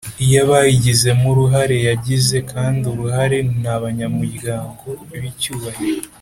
[0.25, 4.87] iy abayigizemo uruhare Yagize kandi uruharen abanyamuryango
[5.19, 6.01] b icyubahiro